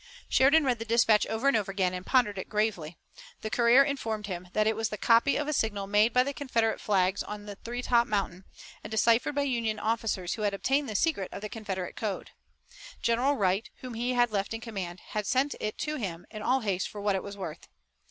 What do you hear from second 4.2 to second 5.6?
him that it was the copy of a